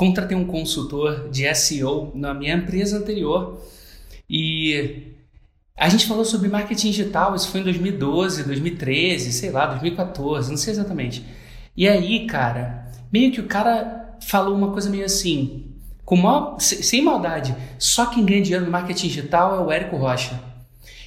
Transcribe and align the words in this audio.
contratei 0.00 0.34
um 0.34 0.46
consultor 0.46 1.28
de 1.28 1.54
SEO 1.54 2.10
na 2.14 2.32
minha 2.32 2.54
empresa 2.54 2.96
anterior 2.96 3.62
e 4.30 5.12
a 5.76 5.90
gente 5.90 6.06
falou 6.06 6.24
sobre 6.24 6.48
marketing 6.48 6.90
digital, 6.90 7.34
isso 7.34 7.48
foi 7.48 7.60
em 7.60 7.64
2012, 7.64 8.44
2013, 8.44 9.30
sei 9.30 9.50
lá, 9.50 9.66
2014, 9.66 10.48
não 10.48 10.56
sei 10.56 10.72
exatamente. 10.72 11.22
E 11.76 11.86
aí, 11.86 12.26
cara, 12.26 12.90
meio 13.12 13.30
que 13.30 13.42
o 13.42 13.46
cara 13.46 14.16
falou 14.22 14.56
uma 14.56 14.72
coisa 14.72 14.88
meio 14.88 15.04
assim, 15.04 15.66
com 16.02 16.16
maior, 16.16 16.58
sem 16.58 17.04
maldade, 17.04 17.54
só 17.78 18.06
quem 18.06 18.24
ganha 18.24 18.40
dinheiro 18.40 18.64
no 18.64 18.70
marketing 18.70 19.06
digital 19.06 19.54
é 19.54 19.60
o 19.60 19.70
Érico 19.70 19.98
Rocha. 19.98 20.49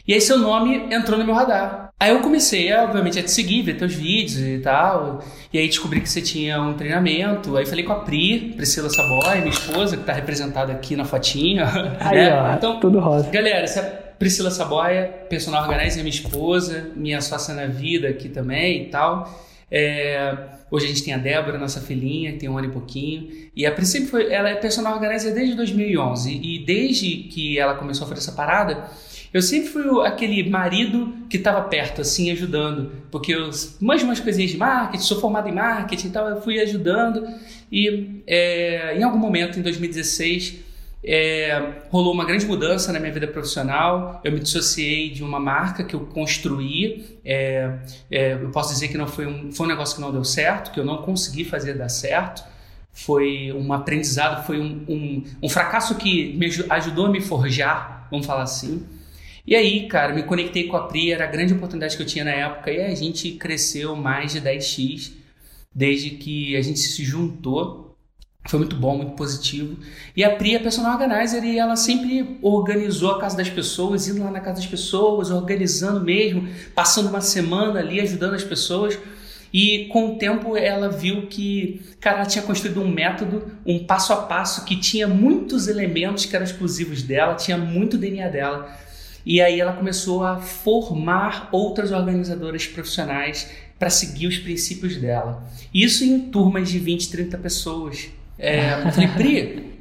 E 0.06 0.14
aí 0.14 0.20
seu 0.20 0.38
nome 0.38 0.94
entrou 0.94 1.18
no 1.18 1.26
meu 1.26 1.34
radar. 1.34 1.90
Aí 1.98 2.10
eu 2.10 2.20
comecei, 2.20 2.74
obviamente, 2.74 3.18
a 3.18 3.24
te 3.24 3.32
seguir, 3.32 3.62
ver 3.62 3.78
teus 3.78 3.94
vídeos 3.94 4.38
e 4.38 4.60
tal. 4.60 5.24
E 5.54 5.58
aí 5.58 5.66
descobri 5.66 6.02
que 6.02 6.10
você 6.10 6.22
tinha 6.22 6.62
um 6.62 6.74
treinamento. 6.74 7.56
Aí 7.56 7.66
falei 7.66 7.86
com 7.86 7.94
a 7.94 8.02
Pri, 8.02 8.54
Priscila 8.58 8.90
Saboy, 8.90 9.38
minha 9.38 9.50
esposa, 9.50 9.96
que 9.96 10.04
está 10.04 10.12
representada 10.12 10.74
aqui 10.74 10.98
na 10.98 11.06
fotinha. 11.06 11.66
Aí, 12.02 12.18
né? 12.18 12.34
ó, 12.34 12.54
então, 12.54 12.80
tudo 12.82 13.00
rosa. 13.00 13.30
Galera, 13.30 13.60
essa 13.60 13.80
é 13.80 13.84
Priscila 14.20 14.52
Saboia, 14.52 15.06
personal 15.30 15.64
organizer, 15.64 16.04
minha 16.04 16.14
esposa, 16.14 16.92
minha 16.96 17.22
sócia 17.22 17.54
na 17.54 17.68
vida 17.68 18.10
aqui 18.10 18.28
também 18.28 18.84
e 18.84 18.86
tal. 18.88 19.30
É, 19.72 20.36
hoje 20.70 20.86
a 20.86 20.90
gente 20.90 21.04
tem 21.04 21.14
a 21.14 21.18
Débora, 21.18 21.58
nossa 21.58 21.80
filhinha, 21.80 22.34
que 22.34 22.40
tem 22.40 22.50
um 22.50 22.58
ano 22.58 22.68
e 22.68 22.72
pouquinho. 22.72 23.30
E 23.56 23.66
a 23.66 23.72
princípio 23.72 24.10
foi, 24.10 24.32
ela 24.32 24.50
é 24.50 24.56
personal 24.56 24.94
organizer 24.94 25.34
desde 25.34 25.56
2011. 25.56 26.42
E 26.44 26.60
desde 26.66 27.16
que 27.30 27.58
ela 27.58 27.76
começou 27.76 28.06
a 28.06 28.10
fazer 28.10 28.20
essa 28.20 28.34
parada, 28.34 28.90
eu 29.34 29.42
sempre 29.42 29.70
fui 29.70 29.84
aquele 30.06 30.48
marido 30.48 31.12
que 31.28 31.38
estava 31.38 31.62
perto, 31.64 32.02
assim, 32.02 32.30
ajudando. 32.32 32.92
Porque 33.10 33.34
eu 33.34 33.50
manjo 33.82 34.06
umas 34.06 34.20
coisinhas 34.20 34.52
de 34.52 34.58
marketing, 34.58 35.04
sou 35.04 35.20
formado 35.20 35.50
em 35.50 35.52
marketing 35.52 36.08
e 36.08 36.12
tal, 36.12 36.30
eu 36.30 36.40
fui 36.40 36.60
ajudando. 36.60 37.28
E 37.72 38.22
é, 38.28 38.96
em 38.96 39.02
algum 39.02 39.18
momento, 39.18 39.58
em 39.58 39.64
2016, 39.64 40.60
é, 41.04 41.82
rolou 41.90 42.14
uma 42.14 42.26
grande 42.26 42.46
mudança 42.46 42.94
na 42.94 43.00
minha 43.00 43.12
vida 43.12 43.28
profissional. 43.28 44.22
Eu 44.24 44.32
me 44.32 44.40
dissociei 44.40 45.10
de 45.10 45.24
uma 45.24 45.40
marca 45.40 45.84
que 45.84 45.96
eu 45.96 46.02
construí. 46.02 47.20
É, 47.26 47.80
é, 48.12 48.34
eu 48.34 48.52
posso 48.52 48.72
dizer 48.72 48.90
que 48.90 48.98
não 49.00 49.08
foi 49.08 49.26
um, 49.26 49.52
foi 49.52 49.66
um 49.66 49.70
negócio 49.70 49.96
que 49.96 50.02
não 50.02 50.12
deu 50.12 50.24
certo, 50.24 50.72
que 50.72 50.80
eu 50.80 50.86
não 50.86 50.98
consegui 50.98 51.44
fazer 51.44 51.74
dar 51.74 51.90
certo. 51.90 52.44
Foi 52.92 53.52
um 53.52 53.74
aprendizado, 53.74 54.46
foi 54.46 54.60
um, 54.60 54.86
um, 54.88 55.24
um 55.42 55.50
fracasso 55.50 55.96
que 55.96 56.34
me 56.34 56.46
ajudou 56.70 57.08
a 57.08 57.10
me 57.10 57.20
forjar, 57.20 58.08
vamos 58.12 58.28
falar 58.28 58.44
assim. 58.44 58.86
E 59.46 59.56
aí, 59.56 59.88
cara, 59.88 60.14
me 60.14 60.24
conectei 60.24 60.68
com 60.68 60.78
a 60.78 60.88
Pri, 60.88 61.12
era 61.12 61.26
a 61.26 61.28
grande 61.28 61.54
oportunidade 61.54 61.98
que 61.98 62.02
eu 62.02 62.08
tinha 62.08 62.24
na 62.24 62.32
época, 62.32 62.72
e 62.72 62.82
a 62.82 62.96
gente 62.96 63.32
cresceu 63.32 63.96
mais 63.96 64.32
de 64.32 64.42
10x 64.42 65.12
desde 65.74 66.12
que 66.12 66.56
a 66.56 66.62
gente 66.62 66.80
se 66.80 67.04
juntou. 67.04 67.98
Foi 68.48 68.60
muito 68.60 68.76
bom, 68.76 68.98
muito 68.98 69.14
positivo. 69.14 69.78
E 70.16 70.24
a 70.24 70.36
Pri 70.36 70.56
é 70.56 70.60
personal 70.60 70.94
organizer 70.94 71.44
e 71.44 71.58
ela 71.58 71.76
sempre 71.76 72.38
organizou 72.42 73.12
a 73.12 73.20
casa 73.20 73.38
das 73.38 73.50
pessoas, 73.50 74.08
indo 74.08 74.24
lá 74.24 74.32
na 74.32 74.42
casa 74.42 74.62
das 74.62 74.70
pessoas, 74.70 75.30
organizando 75.30 76.02
mesmo, 76.02 76.48
passando 76.76 77.10
uma 77.10 77.22
semana 77.22 77.80
ali 77.80 78.00
ajudando 78.00 78.34
as 78.34 78.44
pessoas. 78.44 78.98
E 79.54 79.86
com 79.92 80.14
o 80.14 80.18
tempo 80.18 80.58
ela 80.58 80.90
viu 80.90 81.28
que, 81.28 81.82
cara, 82.00 82.18
ela 82.18 82.26
tinha 82.26 82.44
construído 82.44 82.82
um 82.82 82.88
método, 82.88 83.52
um 83.66 83.86
passo 83.86 84.12
a 84.12 84.18
passo 84.18 84.66
que 84.66 84.76
tinha 84.76 85.08
muitos 85.08 85.68
elementos 85.68 86.26
que 86.26 86.36
eram 86.36 86.46
exclusivos 86.46 87.04
dela, 87.04 87.36
tinha 87.36 87.58
muito 87.58 87.98
DNA 87.98 88.30
dela. 88.30 88.78
E 89.26 89.42
aí 89.42 89.60
ela 89.60 89.74
começou 89.74 90.24
a 90.24 90.38
formar 90.38 91.50
outras 91.52 91.92
organizadoras 91.92 92.68
profissionais 92.68 93.50
para 93.80 93.90
seguir 93.90 94.28
os 94.28 94.38
princípios 94.38 94.98
dela. 94.98 95.44
Isso 95.74 96.04
em 96.04 96.20
turmas 96.20 96.70
de 96.70 96.80
20, 96.80 97.10
30 97.10 97.38
pessoas. 97.38 98.10
É, 98.38 98.74
eu 98.86 98.92
falei, 98.92 99.08
Pri, 99.10 99.74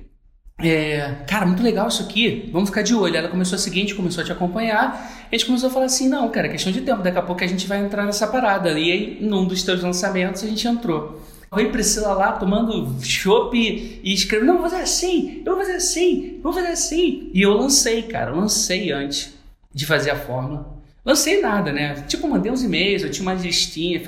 é, 0.59 1.17
cara, 1.27 1.45
muito 1.45 1.63
legal 1.63 1.89
isso 1.89 2.03
aqui, 2.03 2.49
vamos 2.53 2.69
ficar 2.69 2.83
de 2.83 2.95
olho. 2.95 3.17
Ela 3.17 3.29
começou 3.29 3.57
a 3.57 3.61
gente 3.61 3.95
começou 3.95 4.23
a 4.23 4.25
te 4.25 4.33
acompanhar, 4.33 5.27
a 5.31 5.35
gente 5.35 5.47
começou 5.47 5.69
a 5.69 5.73
falar 5.73 5.87
assim, 5.87 6.09
não, 6.09 6.29
cara, 6.31 6.47
é 6.47 6.51
questão 6.51 6.73
de 6.73 6.81
tempo, 6.81 7.03
daqui 7.03 7.19
a 7.19 7.23
pouco 7.23 7.43
a 7.43 7.47
gente 7.47 7.67
vai 7.67 7.85
entrar 7.85 8.05
nessa 8.05 8.27
parada. 8.27 8.71
E 8.79 8.93
aí, 8.93 9.19
num 9.21 9.45
dos 9.45 9.63
teus 9.63 9.83
lançamentos, 9.83 10.43
a 10.45 10.47
gente 10.47 10.67
entrou. 10.67 11.21
Oi 11.55 11.71
Priscila 11.71 12.15
lá 12.15 12.33
tomando 12.33 12.97
chopp 13.05 13.55
e 13.55 14.11
escrevendo, 14.15 14.47
não, 14.49 14.59
vou 14.59 14.71
fazer 14.71 14.83
assim, 14.83 15.43
eu 15.45 15.55
vou 15.55 15.63
fazer 15.63 15.77
assim, 15.77 16.41
vou 16.43 16.51
fazer 16.51 16.69
assim. 16.69 17.31
E 17.35 17.43
eu 17.43 17.53
lancei, 17.53 18.05
cara, 18.05 18.31
lancei 18.31 18.91
antes 18.91 19.35
de 19.71 19.85
fazer 19.85 20.13
a 20.13 20.17
fórmula. 20.17 20.79
Lancei 21.05 21.43
nada, 21.43 21.71
né? 21.71 22.05
Tipo, 22.09 22.27
mandei 22.27 22.51
uns 22.51 22.63
e-mails, 22.63 23.03
eu 23.03 23.11
tinha 23.11 23.23
uma 23.23 23.35
listinha, 23.35 24.01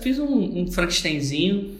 fiz 0.00 0.20
um, 0.20 0.60
um 0.60 0.70
Frankensteinzinho 0.70 1.76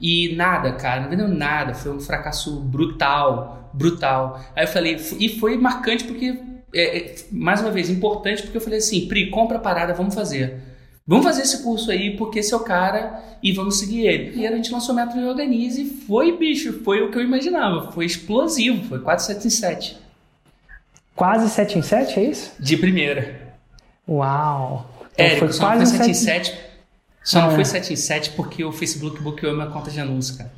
e 0.00 0.32
nada, 0.36 0.70
cara, 0.74 1.00
não 1.00 1.10
vendeu 1.10 1.26
nada, 1.26 1.74
foi 1.74 1.90
um 1.90 2.00
fracasso 2.00 2.60
brutal, 2.60 3.68
brutal. 3.72 4.40
Aí 4.54 4.62
eu 4.62 4.68
falei, 4.68 4.96
e 5.18 5.28
foi 5.40 5.56
marcante 5.56 6.04
porque, 6.04 6.38
é, 6.72 6.98
é, 6.98 7.14
mais 7.32 7.60
uma 7.60 7.72
vez, 7.72 7.90
importante 7.90 8.42
porque 8.42 8.58
eu 8.58 8.60
falei 8.60 8.78
assim, 8.78 9.08
Pri, 9.08 9.28
compra 9.28 9.56
a 9.56 9.60
parada, 9.60 9.92
vamos 9.92 10.14
fazer. 10.14 10.71
Vamos 11.06 11.24
fazer 11.24 11.42
esse 11.42 11.62
curso 11.62 11.90
aí, 11.90 12.16
porque 12.16 12.38
esse 12.38 12.54
é 12.54 12.56
o 12.56 12.60
cara 12.60 13.22
e 13.42 13.52
vamos 13.52 13.78
seguir 13.78 14.06
ele. 14.06 14.40
E 14.40 14.46
a 14.46 14.54
gente 14.54 14.72
lançou 14.72 14.94
o 14.94 14.96
Método 14.96 15.26
Organize 15.26 15.82
e 15.82 15.90
foi, 16.06 16.36
bicho, 16.36 16.80
foi 16.84 17.02
o 17.02 17.10
que 17.10 17.18
eu 17.18 17.22
imaginava. 17.22 17.90
Foi 17.90 18.06
explosivo, 18.06 18.88
foi 18.88 19.00
477. 19.00 19.98
Quase 21.14 21.50
7 21.50 21.78
em 21.78 21.82
7, 21.82 22.20
é 22.20 22.24
isso? 22.24 22.52
De 22.58 22.76
primeira. 22.76 23.56
Uau! 24.08 24.88
Então 25.12 25.26
Érico, 25.26 25.40
foi 25.40 25.52
só 25.52 25.64
quase 25.64 25.84
não 25.84 25.90
foi 25.90 25.98
7 25.98 26.10
em 26.10 26.14
7. 26.14 26.58
Só 27.24 27.38
ah. 27.38 27.42
não 27.42 27.50
foi 27.50 27.64
7 27.64 27.92
em 27.92 27.96
7 27.96 28.30
porque 28.30 28.64
o 28.64 28.72
Facebook 28.72 29.20
bloqueou 29.20 29.54
minha 29.54 29.66
conta 29.66 29.90
de 29.90 30.00
anúncio, 30.00 30.38
cara. 30.38 30.52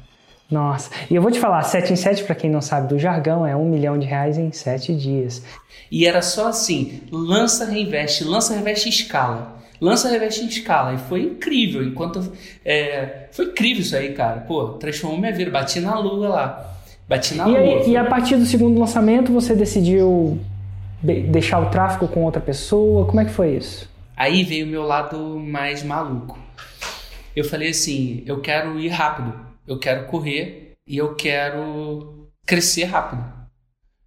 Nossa, 0.51 0.91
e 1.11 1.15
eu 1.15 1.23
vou 1.23 1.31
te 1.31 1.41
falar, 1.41 1.63
7 1.63 1.95
em 1.95 1.97
7, 1.97 2.25
para 2.25 2.35
quem 2.35 2.51
não 2.51 2.61
sabe 2.61 2.89
do 2.89 2.99
jargão, 2.99 3.47
é 3.47 3.57
um 3.57 3.69
milhão 3.69 3.99
de 3.99 4.07
reais 4.07 4.37
em 4.37 4.53
7 4.53 4.95
dias. 4.95 5.43
E 5.91 6.07
era 6.07 6.21
só 6.21 6.49
assim, 6.49 7.03
lança, 7.11 7.65
reinveste, 7.65 8.25
lança, 8.25 8.53
reinveste 8.53 8.89
escala. 8.89 9.64
Lança, 9.85 10.09
reinveste 10.09 10.43
em 10.43 10.47
escala. 10.47 10.95
E 10.95 10.99
foi 10.99 11.23
incrível, 11.23 11.83
enquanto... 11.83 12.33
É, 12.65 13.27
foi 13.31 13.45
incrível 13.45 13.83
isso 13.83 13.95
aí, 13.95 14.15
cara. 14.15 14.41
Pô, 14.41 14.71
transformou 14.71 15.19
minha 15.19 15.33
vida, 15.33 15.51
bati 15.51 15.79
na 15.79 15.99
lua 15.99 16.29
lá. 16.29 16.75
Bati 17.07 17.35
na 17.35 17.47
e, 17.47 17.51
lua. 17.51 17.83
e 17.87 17.95
a 17.95 18.05
partir 18.05 18.37
do 18.37 18.47
segundo 18.47 18.81
lançamento, 18.81 19.31
você 19.31 19.55
decidiu 19.55 20.41
deixar 21.03 21.61
o 21.61 21.67
tráfego 21.67 22.09
com 22.09 22.25
outra 22.25 22.41
pessoa? 22.41 23.05
Como 23.05 23.21
é 23.21 23.27
que 23.27 23.31
foi 23.31 23.57
isso? 23.57 23.87
Aí 24.17 24.43
veio 24.43 24.65
o 24.65 24.71
meu 24.71 24.85
lado 24.85 25.19
mais 25.39 25.83
maluco. 25.83 26.39
Eu 27.37 27.45
falei 27.45 27.69
assim: 27.69 28.23
eu 28.25 28.41
quero 28.41 28.81
ir 28.81 28.89
rápido, 28.89 29.35
eu 29.69 29.79
quero 29.79 30.07
correr 30.07 30.73
e 30.87 30.97
eu 30.97 31.15
quero 31.15 32.31
crescer 32.47 32.85
rápido. 32.85 33.23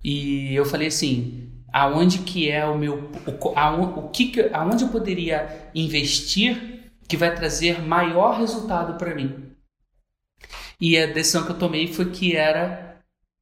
E 0.04 0.56
eu 0.56 0.66
falei 0.66 0.88
assim: 0.88 1.52
aonde 1.72 2.20
que 2.20 2.50
é 2.50 2.66
o 2.66 2.78
meu. 2.78 3.12
O, 3.26 4.00
o 4.00 4.10
que, 4.10 4.50
aonde 4.54 4.84
eu 4.84 4.90
poderia 4.90 5.70
investir 5.74 6.92
que 7.08 7.18
vai 7.18 7.34
trazer 7.34 7.82
maior 7.82 8.38
resultado 8.38 8.98
para 8.98 9.16
mim? 9.16 9.52
E 10.80 10.98
a 10.98 11.08
decisão 11.08 11.44
que 11.44 11.52
eu 11.52 11.58
tomei 11.58 11.88
foi 11.88 12.12
que 12.12 12.36
era 12.36 12.98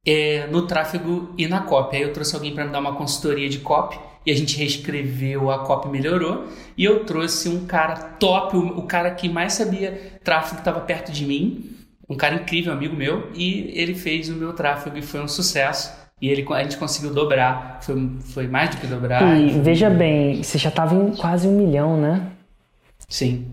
é, 0.06 0.46
no 0.46 0.66
tráfego 0.66 1.34
e 1.36 1.46
na 1.46 1.60
copy. 1.60 1.96
Aí 1.96 2.02
eu 2.02 2.12
trouxe 2.12 2.34
alguém 2.34 2.54
para 2.54 2.64
me 2.64 2.72
dar 2.72 2.78
uma 2.78 2.94
consultoria 2.94 3.48
de 3.48 3.58
copy 3.58 3.98
e 4.24 4.30
a 4.30 4.34
gente 4.34 4.56
reescreveu, 4.56 5.50
a 5.50 5.64
copy 5.64 5.88
melhorou. 5.88 6.48
E 6.76 6.84
eu 6.84 7.04
trouxe 7.04 7.48
um 7.48 7.66
cara 7.66 7.96
top, 7.96 8.56
o, 8.56 8.78
o 8.78 8.82
cara 8.86 9.10
que 9.10 9.28
mais 9.28 9.54
sabia 9.54 10.18
tráfego 10.24 10.58
estava 10.58 10.80
perto 10.80 11.12
de 11.12 11.26
mim, 11.26 11.76
um 12.08 12.16
cara 12.16 12.36
incrível, 12.36 12.72
amigo 12.72 12.96
meu, 12.96 13.30
e 13.34 13.70
ele 13.74 13.94
fez 13.94 14.28
o 14.28 14.34
meu 14.34 14.52
tráfego 14.52 14.96
e 14.96 15.02
foi 15.02 15.20
um 15.20 15.28
sucesso. 15.28 16.05
E 16.18 16.30
ele, 16.30 16.46
a 16.50 16.62
gente 16.62 16.78
conseguiu 16.78 17.12
dobrar, 17.12 17.78
foi, 17.82 18.10
foi 18.20 18.46
mais 18.46 18.70
do 18.70 18.78
que 18.78 18.86
dobrar. 18.86 19.38
E 19.38 19.60
veja 19.60 19.90
bem, 19.90 20.42
você 20.42 20.56
já 20.56 20.70
estava 20.70 20.94
em 20.94 21.14
quase 21.14 21.46
um 21.46 21.54
milhão, 21.54 22.00
né? 22.00 22.32
Sim. 23.06 23.46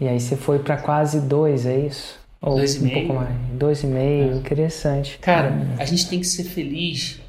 E 0.00 0.08
aí 0.08 0.18
você 0.18 0.34
foi 0.34 0.58
para 0.58 0.78
quase 0.78 1.20
dois, 1.20 1.66
é 1.66 1.78
isso? 1.78 2.18
Ou 2.40 2.56
dois 2.56 2.80
um 2.80 2.88
pouco 2.88 3.14
mais. 3.14 3.34
Dois 3.52 3.82
e 3.82 3.86
meio, 3.86 4.32
é. 4.32 4.36
interessante. 4.36 5.18
Cara, 5.18 5.52
a 5.78 5.84
gente 5.84 6.08
tem 6.08 6.18
que 6.18 6.26
ser 6.26 6.44
feliz. 6.44 7.20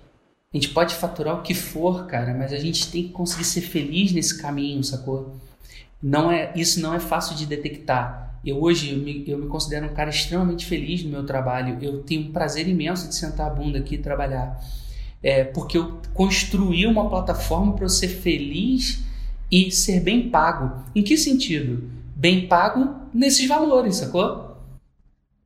A 0.53 0.57
gente 0.57 0.69
pode 0.69 0.95
faturar 0.95 1.35
o 1.35 1.41
que 1.41 1.53
for, 1.53 2.07
cara, 2.07 2.33
mas 2.33 2.53
a 2.53 2.57
gente 2.57 2.89
tem 2.89 3.03
que 3.03 3.09
conseguir 3.09 3.43
ser 3.43 3.61
feliz 3.61 4.13
nesse 4.13 4.41
caminho, 4.41 4.81
sacou? 4.85 5.35
Não 6.01 6.31
é, 6.31 6.51
isso 6.55 6.79
não 6.79 6.93
é 6.93 6.99
fácil 6.99 7.35
de 7.35 7.45
detectar. 7.45 8.26
Eu 8.47 8.61
hoje 8.61 8.91
eu 8.91 8.97
me, 8.97 9.25
eu 9.27 9.37
me 9.37 9.47
considero 9.47 9.87
um 9.87 9.93
cara 9.93 10.09
extremamente 10.09 10.65
feliz 10.65 11.03
no 11.03 11.09
meu 11.09 11.25
trabalho. 11.25 11.77
Eu 11.81 12.01
tenho 12.03 12.21
um 12.21 12.31
prazer 12.31 12.65
imenso 12.65 13.09
de 13.09 13.15
sentar 13.15 13.47
a 13.47 13.53
bunda 13.53 13.79
aqui 13.79 13.95
e 13.95 13.97
trabalhar. 13.97 14.57
É, 15.21 15.43
porque 15.43 15.77
eu 15.77 15.99
construí 16.13 16.87
uma 16.87 17.09
plataforma 17.09 17.73
para 17.73 17.83
eu 17.83 17.89
ser 17.89 18.07
feliz 18.07 19.03
e 19.51 19.69
ser 19.69 19.99
bem 19.99 20.29
pago. 20.29 20.81
Em 20.95 21.03
que 21.03 21.17
sentido? 21.17 21.89
Bem 22.15 22.47
pago 22.47 22.95
nesses 23.13 23.45
valores, 23.49 23.97
sacou? 23.97 24.55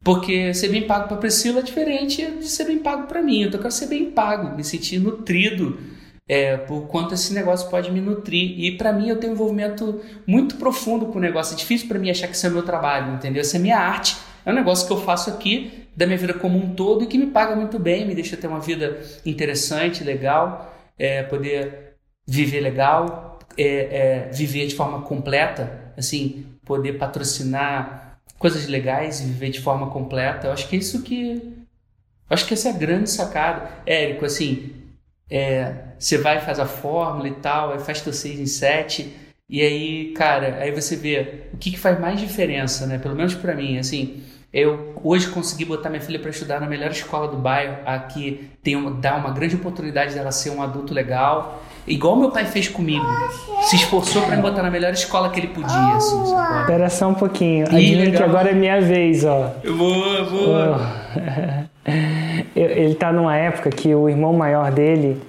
Porque 0.03 0.53
ser 0.53 0.69
bem 0.69 0.85
pago 0.85 1.07
para 1.07 1.17
Priscila 1.17 1.59
é 1.59 1.63
diferente 1.63 2.23
de 2.23 2.47
ser 2.47 2.65
bem 2.65 2.77
pago 2.77 3.07
para 3.07 3.23
mim. 3.23 3.41
Eu 3.41 3.51
quero 3.51 3.71
ser 3.71 3.87
bem 3.87 4.11
pago, 4.11 4.55
me 4.55 4.63
sentir 4.63 4.99
nutrido 4.99 5.79
é, 6.31 6.55
por 6.55 6.87
quanto 6.87 7.13
esse 7.13 7.33
negócio 7.33 7.69
pode 7.69 7.91
me 7.91 7.99
nutrir. 7.99 8.57
E 8.57 8.77
para 8.77 8.93
mim 8.93 9.09
eu 9.09 9.17
tenho 9.17 9.33
um 9.33 9.35
envolvimento 9.35 9.99
muito 10.25 10.55
profundo 10.55 11.07
com 11.07 11.17
o 11.17 11.21
negócio. 11.21 11.53
É 11.53 11.57
difícil 11.57 11.89
para 11.89 11.99
mim 11.99 12.09
achar 12.09 12.29
que 12.29 12.37
isso 12.37 12.47
é 12.47 12.49
meu 12.49 12.63
trabalho, 12.63 13.15
entendeu? 13.15 13.41
Isso 13.41 13.53
é 13.53 13.59
minha 13.59 13.77
arte. 13.77 14.15
é 14.45 14.49
um 14.49 14.55
negócio 14.55 14.87
que 14.87 14.93
eu 14.93 15.01
faço 15.01 15.29
aqui 15.29 15.89
da 15.93 16.05
minha 16.05 16.17
vida 16.17 16.33
como 16.33 16.57
um 16.57 16.73
todo 16.73 17.03
e 17.03 17.07
que 17.07 17.17
me 17.17 17.27
paga 17.27 17.53
muito 17.53 17.77
bem, 17.77 18.07
me 18.07 18.15
deixa 18.15 18.37
ter 18.37 18.47
uma 18.47 18.61
vida 18.61 19.01
interessante, 19.25 20.05
legal, 20.05 20.73
é, 20.97 21.21
poder 21.21 21.97
viver 22.25 22.61
legal, 22.61 23.37
é, 23.57 23.65
é, 23.65 24.29
viver 24.31 24.67
de 24.67 24.75
forma 24.75 25.01
completa, 25.01 25.91
assim, 25.97 26.45
poder 26.63 26.93
patrocinar 26.93 28.21
coisas 28.39 28.67
legais 28.67 29.19
e 29.19 29.25
viver 29.25 29.49
de 29.49 29.59
forma 29.59 29.89
completa. 29.89 30.47
Eu 30.47 30.53
acho 30.53 30.69
que 30.69 30.77
é 30.77 30.79
isso 30.79 31.03
que. 31.03 31.57
Acho 32.29 32.45
que 32.45 32.53
essa 32.53 32.69
é 32.69 32.71
a 32.71 32.77
grande 32.77 33.09
sacada. 33.09 33.69
Érico, 33.85 34.23
assim, 34.23 34.80
é, 35.31 35.73
você 35.97 36.17
vai 36.17 36.41
faz 36.41 36.59
a 36.59 36.65
fórmula 36.65 37.29
e 37.29 37.35
tal, 37.35 37.71
aí 37.71 37.79
faz 37.79 38.01
teu 38.01 38.11
6 38.11 38.39
em 38.41 38.45
7, 38.45 39.15
e 39.49 39.61
aí, 39.61 40.13
cara, 40.13 40.57
aí 40.59 40.71
você 40.71 40.97
vê 40.97 41.45
o 41.53 41.57
que, 41.57 41.71
que 41.71 41.79
faz 41.79 41.97
mais 41.99 42.19
diferença, 42.19 42.85
né? 42.85 42.97
Pelo 42.97 43.15
menos 43.15 43.33
para 43.33 43.55
mim, 43.55 43.77
assim, 43.77 44.21
eu 44.53 44.93
hoje 45.01 45.27
consegui 45.29 45.63
botar 45.63 45.89
minha 45.89 46.01
filha 46.01 46.19
para 46.19 46.29
estudar 46.29 46.59
na 46.59 46.67
melhor 46.67 46.91
escola 46.91 47.29
do 47.29 47.37
bairro, 47.37 47.77
aqui 47.85 48.49
tem 48.61 48.75
uma, 48.75 48.91
dá 48.91 49.15
uma 49.15 49.31
grande 49.31 49.55
oportunidade 49.55 50.13
dela 50.13 50.31
ser 50.31 50.49
um 50.49 50.61
adulto 50.61 50.93
legal, 50.93 51.63
igual 51.87 52.17
meu 52.17 52.31
pai 52.31 52.45
fez 52.45 52.67
comigo. 52.67 53.05
Se 53.61 53.77
esforçou 53.77 54.23
para 54.23 54.35
me 54.35 54.41
botar 54.41 54.63
na 54.63 54.69
melhor 54.69 54.91
escola 54.91 55.29
que 55.29 55.39
ele 55.39 55.47
podia. 55.47 55.95
Assim, 55.95 56.21
Espera 56.61 56.89
só 56.89 57.07
um 57.07 57.13
pouquinho. 57.13 57.67
Adivinha 57.67 58.11
que 58.11 58.23
agora 58.23 58.49
é 58.49 58.53
minha 58.53 58.81
vez, 58.81 59.23
ó. 59.23 59.53
Boa, 59.65 60.23
boa. 60.29 61.71
Ele 62.55 62.95
tá 62.95 63.11
numa 63.11 63.35
época 63.35 63.69
que 63.69 63.93
o 63.95 64.09
irmão 64.09 64.33
maior 64.33 64.71
dele 64.71 65.21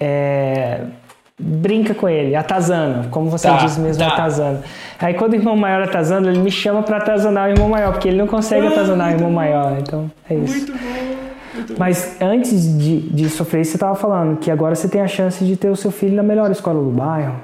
é, 0.00 0.80
brinca 1.38 1.94
com 1.94 2.08
ele, 2.08 2.34
atazana, 2.34 3.08
como 3.10 3.30
você 3.30 3.48
tá, 3.48 3.56
diz 3.56 3.78
mesmo, 3.78 4.04
tá. 4.04 4.12
atazana. 4.12 4.62
Aí 4.98 5.14
quando 5.14 5.32
o 5.32 5.36
irmão 5.36 5.56
maior 5.56 5.82
atazana, 5.82 6.28
ele 6.28 6.40
me 6.40 6.50
chama 6.50 6.82
para 6.82 6.98
atazanar 6.98 7.48
o 7.48 7.52
irmão 7.52 7.68
maior, 7.68 7.92
porque 7.92 8.08
ele 8.08 8.18
não 8.18 8.26
consegue 8.26 8.66
ah, 8.66 8.70
atazanar 8.70 9.08
o 9.08 9.12
irmão 9.12 9.28
bom. 9.28 9.34
maior, 9.34 9.78
então 9.78 10.10
é 10.28 10.34
isso. 10.34 10.56
Muito 10.56 10.72
bom. 10.72 11.20
Muito 11.54 11.78
Mas 11.78 12.16
bom. 12.18 12.26
antes 12.26 12.78
de, 12.78 13.00
de 13.00 13.28
sofrer 13.28 13.62
isso, 13.62 13.72
você 13.72 13.76
estava 13.76 13.94
falando 13.94 14.38
que 14.38 14.50
agora 14.50 14.74
você 14.74 14.88
tem 14.88 15.00
a 15.00 15.08
chance 15.08 15.44
de 15.44 15.56
ter 15.56 15.68
o 15.68 15.76
seu 15.76 15.90
filho 15.90 16.14
na 16.14 16.22
melhor 16.22 16.50
escola 16.50 16.82
do 16.82 16.90
bairro. 16.90 17.40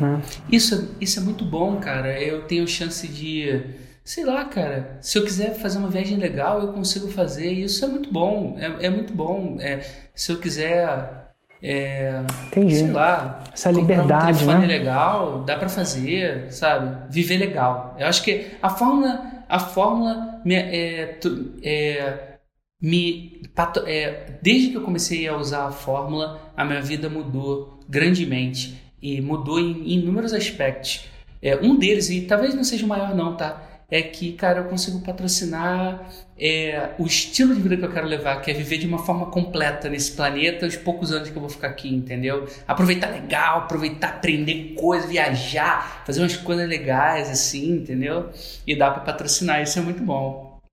Né? 0.00 0.20
Isso, 0.50 0.94
isso 1.00 1.20
é 1.20 1.22
muito 1.22 1.44
bom, 1.44 1.76
cara. 1.76 2.20
Eu 2.20 2.42
tenho 2.42 2.66
chance 2.66 3.06
de, 3.06 3.60
sei 4.04 4.24
lá, 4.24 4.44
cara. 4.44 4.98
Se 5.00 5.18
eu 5.18 5.24
quiser 5.24 5.54
fazer 5.54 5.78
uma 5.78 5.88
viagem 5.88 6.18
legal, 6.18 6.60
eu 6.60 6.72
consigo 6.72 7.08
fazer. 7.08 7.50
Isso 7.50 7.84
é 7.84 7.88
muito 7.88 8.12
bom. 8.12 8.56
É, 8.58 8.86
é 8.86 8.90
muito 8.90 9.12
bom. 9.12 9.56
É, 9.58 9.80
se 10.14 10.30
eu 10.30 10.38
quiser 10.38 11.24
é, 11.66 12.22
Entendi. 12.48 12.76
Sei 12.76 12.90
lá. 12.90 13.42
Essa 13.50 13.70
liberdade, 13.70 14.34
um 14.34 14.46
telefone 14.46 14.66
né? 14.66 14.78
legal, 14.78 15.44
dá 15.44 15.56
para 15.56 15.70
fazer, 15.70 16.52
sabe? 16.52 17.10
Viver 17.10 17.38
legal. 17.38 17.96
Eu 17.98 18.06
acho 18.06 18.22
que 18.22 18.48
a 18.60 18.68
fórmula, 18.68 19.44
a 19.48 19.58
fórmula 19.58 20.42
me, 20.44 20.54
é, 20.54 21.18
é, 21.62 22.36
me 22.82 23.40
é, 23.86 24.32
desde 24.42 24.68
que 24.68 24.76
eu 24.76 24.82
comecei 24.82 25.26
a 25.26 25.34
usar 25.34 25.68
a 25.68 25.72
fórmula, 25.72 26.52
a 26.54 26.66
minha 26.66 26.82
vida 26.82 27.08
mudou 27.08 27.80
grandemente 27.88 28.78
e 29.00 29.22
mudou 29.22 29.58
em, 29.58 29.94
em 29.94 30.00
inúmeros 30.00 30.34
aspectos. 30.34 31.08
É, 31.40 31.56
um 31.56 31.76
deles, 31.76 32.10
e 32.10 32.22
talvez 32.22 32.54
não 32.54 32.64
seja 32.64 32.84
o 32.84 32.88
maior 32.88 33.14
não, 33.14 33.36
tá? 33.36 33.73
É 33.90 34.02
que, 34.02 34.32
cara, 34.32 34.60
eu 34.60 34.64
consigo 34.64 35.00
patrocinar 35.00 36.10
é, 36.38 36.90
o 36.98 37.06
estilo 37.06 37.54
de 37.54 37.60
vida 37.60 37.76
que 37.76 37.84
eu 37.84 37.92
quero 37.92 38.06
levar, 38.06 38.40
que 38.40 38.50
é 38.50 38.54
viver 38.54 38.78
de 38.78 38.86
uma 38.86 38.98
forma 38.98 39.26
completa 39.26 39.88
nesse 39.88 40.12
planeta 40.12 40.66
os 40.66 40.76
poucos 40.76 41.12
anos 41.12 41.30
que 41.30 41.36
eu 41.36 41.40
vou 41.40 41.50
ficar 41.50 41.68
aqui, 41.68 41.94
entendeu? 41.94 42.48
Aproveitar 42.66 43.08
legal, 43.08 43.58
aproveitar, 43.58 44.08
aprender 44.08 44.74
coisas, 44.74 45.08
viajar, 45.08 46.02
fazer 46.06 46.20
umas 46.20 46.36
coisas 46.36 46.68
legais, 46.68 47.30
assim, 47.30 47.76
entendeu? 47.76 48.30
E 48.66 48.76
dá 48.76 48.90
para 48.90 49.02
patrocinar, 49.02 49.62
isso 49.62 49.78
é 49.78 49.82
muito 49.82 50.02
bom. 50.02 50.53